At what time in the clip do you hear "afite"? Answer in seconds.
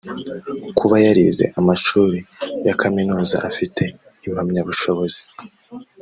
3.49-3.83